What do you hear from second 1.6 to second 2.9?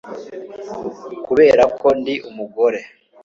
ko ndi umugore